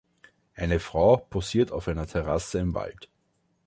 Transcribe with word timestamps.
Eine 0.55 0.79
Frau 0.79 1.15
posiert 1.17 1.71
auf 1.71 1.87
einer 1.87 2.07
Terrasse 2.07 2.57
im 2.57 2.73
Wald. 2.73 3.07